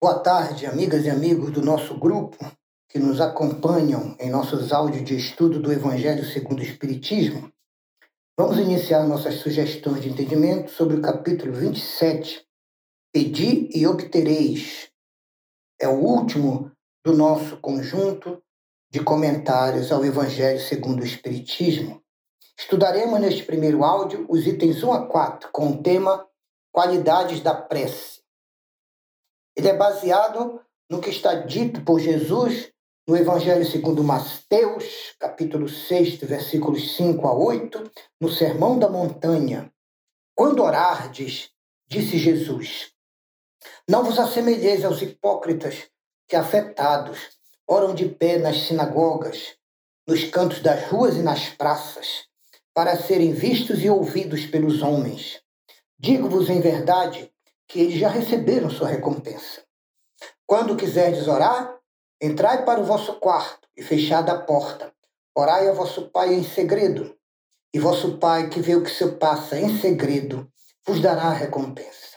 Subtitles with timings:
[0.00, 2.38] Boa tarde, amigas e amigos do nosso grupo
[2.88, 7.52] que nos acompanham em nossos áudios de estudo do Evangelho segundo o Espiritismo.
[8.38, 12.46] Vamos iniciar nossas sugestões de entendimento sobre o capítulo 27,
[13.12, 14.88] Pedi e obtereis.
[15.80, 16.70] É o último
[17.04, 18.40] do nosso conjunto
[18.92, 22.00] de comentários ao Evangelho segundo o Espiritismo.
[22.56, 26.24] Estudaremos neste primeiro áudio os itens 1 a 4 com o tema
[26.72, 28.17] Qualidades da Prece.
[29.58, 32.70] Ele é baseado no que está dito por Jesus
[33.08, 39.72] no Evangelho segundo Mateus, capítulo 6, versículos 5 a 8, no Sermão da Montanha.
[40.32, 41.50] Quando orardes,
[41.88, 42.92] disse Jesus,
[43.90, 45.88] não vos assemelheis aos hipócritas
[46.28, 47.18] que, afetados,
[47.66, 49.56] oram de pé nas sinagogas,
[50.06, 52.26] nos cantos das ruas e nas praças,
[52.72, 55.42] para serem vistos e ouvidos pelos homens.
[55.98, 57.32] Digo-vos em verdade
[57.68, 59.62] que eles já receberam sua recompensa.
[60.46, 61.78] Quando quiserdes orar,
[62.20, 64.92] entrai para o vosso quarto e fechada a porta.
[65.36, 67.14] Orai ao vosso Pai em segredo,
[67.72, 70.50] e vosso Pai que vê o que se passa em segredo
[70.86, 72.16] vos dará a recompensa.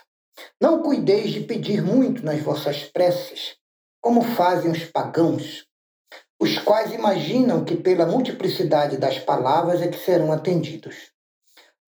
[0.58, 3.56] Não cuideis de pedir muito nas vossas preces,
[4.00, 5.66] como fazem os pagãos,
[6.40, 11.12] os quais imaginam que pela multiplicidade das palavras é que serão atendidos.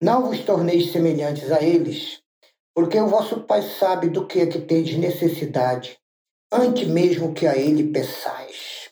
[0.01, 2.21] Não vos torneis semelhantes a eles,
[2.75, 5.97] porque o vosso Pai sabe do que é que tendes necessidade,
[6.51, 8.89] antes mesmo que a ele peçais.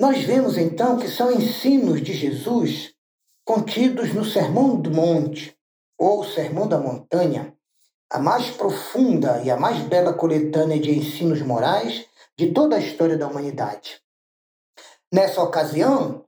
[0.00, 2.94] Nós vemos então que são ensinos de Jesus
[3.44, 5.56] contidos no Sermão do Monte,
[5.98, 7.56] ou Sermão da Montanha,
[8.10, 12.06] a mais profunda e a mais bela coletânea de ensinos morais
[12.38, 14.00] de toda a história da humanidade.
[15.12, 16.24] Nessa ocasião,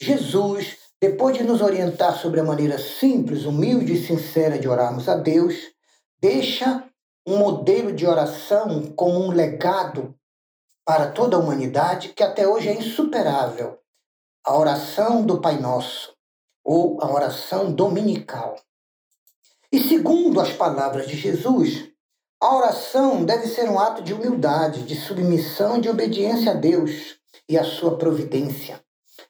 [0.00, 5.14] Jesus depois de nos orientar sobre a maneira simples, humilde e sincera de orarmos a
[5.14, 5.54] Deus,
[6.20, 6.84] deixa
[7.26, 10.14] um modelo de oração como um legado
[10.84, 13.78] para toda a humanidade que até hoje é insuperável.
[14.44, 16.14] A oração do Pai Nosso,
[16.64, 18.56] ou a oração dominical.
[19.70, 21.90] E segundo as palavras de Jesus,
[22.40, 27.16] a oração deve ser um ato de humildade, de submissão e de obediência a Deus
[27.48, 28.82] e à sua providência,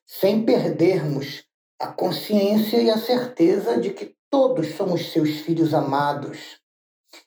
[0.06, 1.47] sem perdermos
[1.80, 6.60] a consciência e a certeza de que todos somos seus filhos amados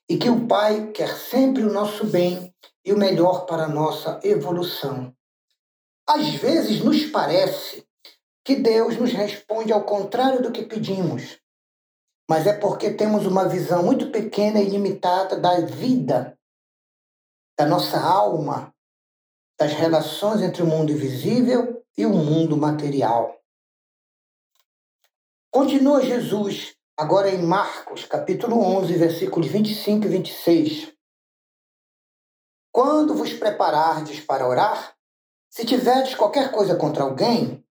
[0.09, 2.53] e que o Pai quer sempre o nosso bem
[2.83, 5.15] e o melhor para a nossa evolução.
[6.07, 7.87] Às vezes nos parece
[8.43, 11.39] que Deus nos responde ao contrário do que pedimos,
[12.29, 16.37] mas é porque temos uma visão muito pequena e limitada da vida,
[17.57, 18.73] da nossa alma,
[19.59, 23.40] das relações entre o mundo invisível e o mundo material.
[25.53, 30.93] Continua Jesus, agora em Marcos, capítulo 11, versículos 25 e 26.
[32.71, 34.95] Quando vos preparardes para orar,
[35.49, 37.61] se tiverdes qualquer coisa contra alguém,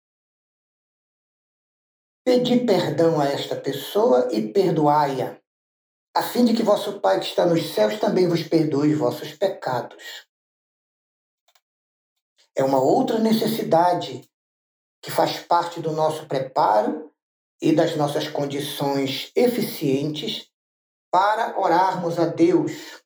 [2.23, 5.41] pedi perdão a esta pessoa e perdoai-a,
[6.15, 9.33] a fim de que vosso Pai que está nos céus também vos perdoe os vossos
[9.33, 10.29] pecados.
[12.55, 14.31] É uma outra necessidade
[15.01, 17.10] que faz parte do nosso preparo
[17.61, 20.49] e das nossas condições eficientes
[21.11, 23.03] para orarmos a Deus.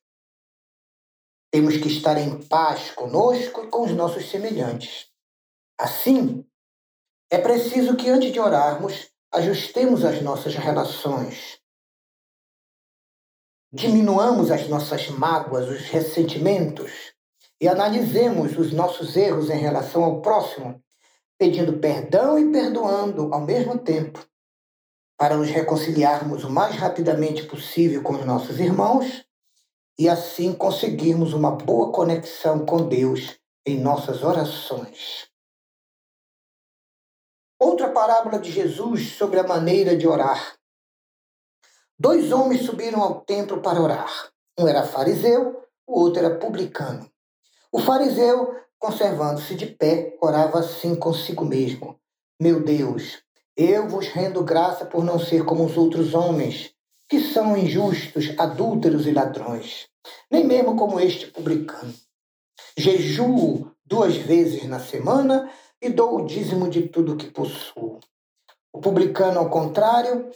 [1.51, 5.07] Temos que estar em paz conosco e com os nossos semelhantes.
[5.77, 6.45] Assim,
[7.29, 11.59] é preciso que antes de orarmos, ajustemos as nossas relações.
[13.73, 17.13] Diminuamos as nossas mágoas, os ressentimentos
[17.59, 20.81] e analisemos os nossos erros em relação ao próximo,
[21.37, 24.25] pedindo perdão e perdoando ao mesmo tempo
[25.17, 29.25] para nos reconciliarmos o mais rapidamente possível com os nossos irmãos
[29.97, 35.27] e assim conseguirmos uma boa conexão com Deus em nossas orações.
[37.59, 40.57] Outra parábola de Jesus sobre a maneira de orar.
[41.97, 44.29] Dois homens subiram ao templo para orar.
[44.59, 47.09] Um era fariseu, o outro era publicano.
[47.71, 51.97] O fariseu, conservando-se de pé, orava assim consigo mesmo:
[52.39, 53.24] Meu Deus,
[53.57, 56.73] eu vos rendo graça por não ser como os outros homens,
[57.09, 59.87] que são injustos, adúlteros e ladrões,
[60.29, 61.93] nem mesmo como este publicano.
[62.77, 65.49] Jejuo duas vezes na semana
[65.81, 67.99] e dou o dízimo de tudo que possuo.
[68.73, 70.29] O publicano, ao contrário,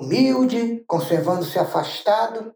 [0.00, 2.54] humilde, conservando-se afastado,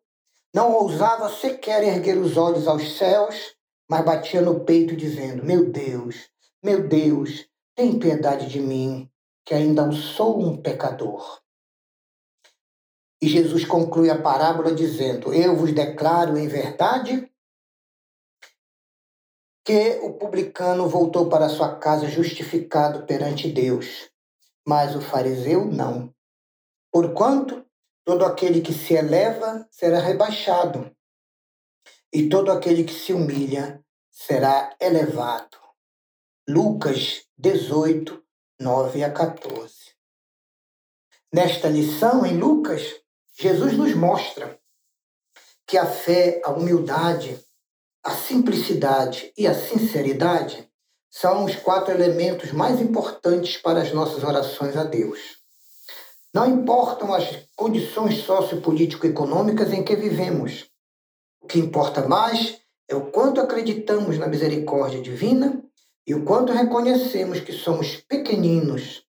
[0.53, 3.55] não ousava sequer erguer os olhos aos céus,
[3.89, 6.29] mas batia no peito, dizendo: Meu Deus,
[6.63, 7.47] meu Deus,
[7.77, 9.09] tem piedade de mim,
[9.45, 11.41] que ainda sou um pecador.
[13.23, 17.31] E Jesus conclui a parábola dizendo: Eu vos declaro em verdade
[19.65, 24.11] que o publicano voltou para sua casa justificado perante Deus,
[24.67, 26.15] mas o fariseu não.
[26.91, 27.65] Porquanto
[28.05, 30.91] todo aquele que se eleva será rebaixado,
[32.13, 35.57] e todo aquele que se humilha será elevado.
[36.49, 38.21] Lucas 18,
[38.61, 39.73] 9 a 14.
[41.33, 42.83] Nesta lição, em Lucas,
[43.33, 44.61] Jesus nos mostra
[45.67, 47.43] que a fé, a humildade,
[48.05, 50.71] a simplicidade e a sinceridade
[51.11, 55.19] são os quatro elementos mais importantes para as nossas orações a Deus.
[56.35, 60.67] Não importam as condições sociopolítico-econômicas em que vivemos.
[61.41, 65.65] O que importa mais é o quanto acreditamos na misericórdia divina
[66.11, 69.07] e o quanto reconhecemos que somos pequeninos,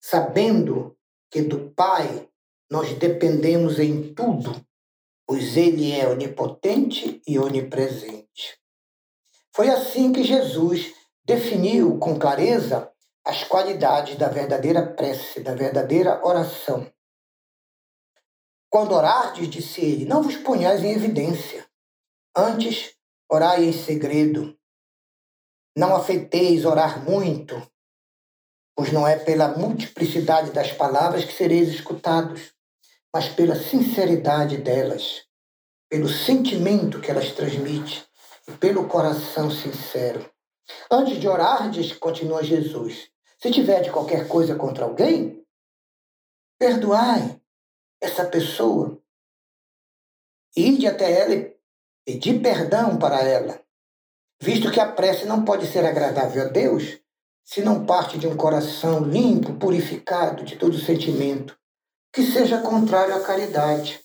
[0.00, 0.96] sabendo
[1.30, 2.28] que do Pai
[2.70, 4.66] nós dependemos em tudo
[5.26, 8.58] pois ele é onipotente e onipresente.
[9.52, 10.94] Foi assim que Jesus
[11.24, 12.92] definiu com clareza
[13.24, 16.88] as qualidades da verdadeira prece, da verdadeira oração.
[18.70, 21.66] Quando orardes, disse ele, não vos ponhais em evidência.
[22.36, 22.94] Antes,
[23.28, 24.56] orai em segredo.
[25.76, 27.60] Não afeteis orar muito,
[28.74, 32.54] pois não é pela multiplicidade das palavras que sereis escutados,
[33.12, 35.24] mas pela sinceridade delas,
[35.90, 38.02] pelo sentimento que elas transmitem
[38.48, 40.30] e pelo coração sincero.
[40.90, 45.44] Antes de orar, diz, continua Jesus, se tiver de qualquer coisa contra alguém,
[46.58, 47.40] perdoai
[48.00, 48.98] essa pessoa.
[50.56, 51.56] Ide até ela e
[52.04, 53.62] pedir perdão para ela,
[54.40, 56.98] visto que a prece não pode ser agradável a Deus
[57.44, 61.56] se não parte de um coração limpo, purificado de todo sentimento
[62.12, 64.00] que seja contrário à caridade.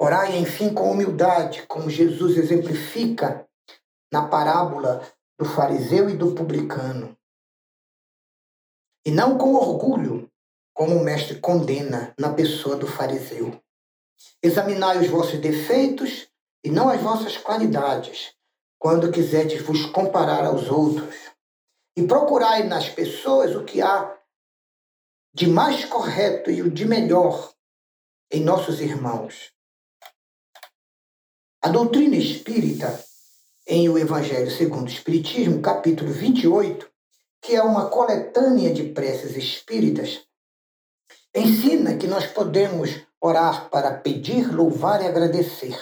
[0.00, 3.46] Orai, enfim, com humildade, como Jesus exemplifica
[4.10, 5.06] na parábola
[5.38, 7.14] do fariseu e do publicano.
[9.04, 10.30] E não com orgulho,
[10.72, 13.62] como o mestre condena na pessoa do fariseu.
[14.42, 16.26] Examinai os vossos defeitos
[16.64, 18.34] e não as vossas qualidades,
[18.80, 21.14] quando quiserdes vos comparar aos outros.
[21.94, 24.18] E procurai nas pessoas o que há
[25.34, 27.52] de mais correto e o de melhor
[28.32, 29.52] em nossos irmãos.
[31.62, 33.04] A doutrina espírita,
[33.66, 36.90] em O Evangelho segundo o Espiritismo, capítulo 28,
[37.42, 40.26] que é uma coletânea de preces espíritas,
[41.34, 42.90] ensina que nós podemos
[43.20, 45.76] orar para pedir, louvar e agradecer.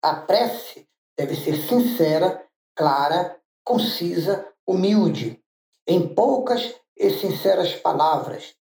[0.00, 2.44] A prece deve ser sincera,
[2.74, 5.42] clara, concisa, humilde,
[5.86, 8.54] em poucas e sinceras palavras,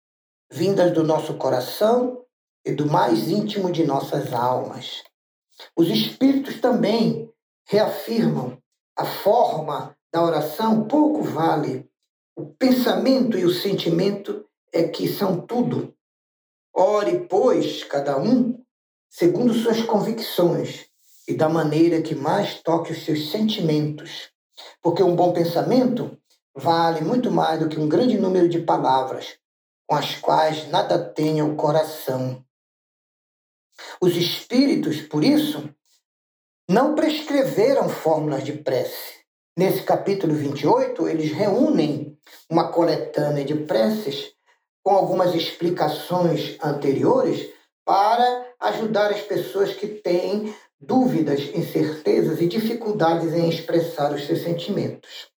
[0.51, 2.25] vindas do nosso coração
[2.65, 5.03] e do mais íntimo de nossas almas.
[5.75, 7.31] Os espíritos também
[7.67, 8.57] reafirmam
[8.95, 11.89] a forma da oração pouco vale.
[12.35, 15.95] O pensamento e o sentimento é que são tudo.
[16.75, 18.63] Ore, pois, cada um
[19.09, 20.89] segundo suas convicções
[21.27, 24.29] e da maneira que mais toque os seus sentimentos.
[24.81, 26.17] Porque um bom pensamento
[26.55, 29.37] vale muito mais do que um grande número de palavras,
[29.87, 32.43] com as quais nada tenha o coração.
[33.99, 35.69] Os espíritos, por isso,
[36.69, 39.23] não prescreveram fórmulas de prece.
[39.57, 42.17] Nesse capítulo 28, eles reúnem
[42.49, 44.33] uma coletânea de preces
[44.83, 47.49] com algumas explicações anteriores
[47.85, 50.53] para ajudar as pessoas que têm
[50.85, 55.31] dúvidas, incertezas e dificuldades em expressar os seus sentimentos.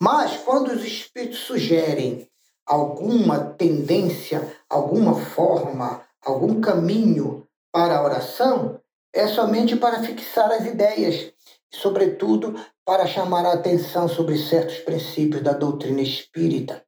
[0.00, 2.28] Mas quando os espíritos sugerem
[2.66, 8.80] alguma tendência, alguma forma, algum caminho para a oração,
[9.14, 11.32] é somente para fixar as ideias,
[11.72, 16.84] sobretudo para chamar a atenção sobre certos princípios da doutrina espírita,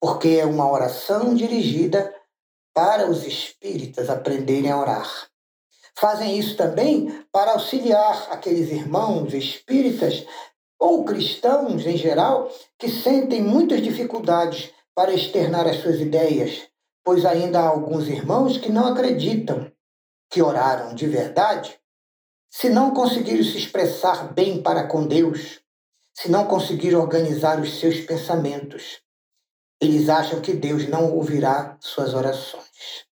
[0.00, 2.14] porque é uma oração dirigida
[2.74, 5.28] para os espíritas aprenderem a orar.
[5.98, 10.24] Fazem isso também para auxiliar aqueles irmãos espíritas
[10.78, 16.68] ou cristãos em geral que sentem muitas dificuldades para externar as suas ideias,
[17.04, 19.72] pois ainda há alguns irmãos que não acreditam
[20.30, 21.76] que oraram de verdade
[22.48, 25.60] se não conseguiram se expressar bem para com Deus,
[26.14, 29.00] se não conseguiram organizar os seus pensamentos.
[29.80, 33.04] Eles acham que Deus não ouvirá suas orações.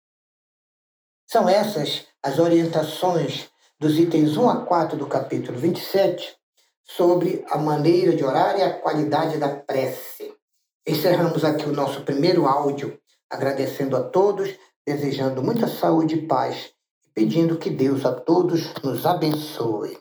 [1.28, 6.35] São essas as orientações dos itens 1 a 4 do capítulo 27
[6.83, 10.35] sobre a maneira de orar e a qualidade da prece.
[10.85, 12.99] Encerramos aqui o nosso primeiro áudio,
[13.30, 14.52] agradecendo a todos,
[14.85, 16.73] desejando muita saúde e paz,
[17.14, 19.97] pedindo que Deus a todos nos abençoe.